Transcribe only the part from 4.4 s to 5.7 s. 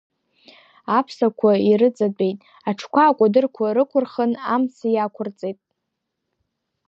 амца иақәырҵет.